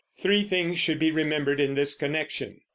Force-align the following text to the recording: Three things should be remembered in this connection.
Three 0.17 0.41
things 0.43 0.79
should 0.79 0.97
be 0.97 1.11
remembered 1.11 1.59
in 1.59 1.75
this 1.75 1.93
connection. 1.93 2.61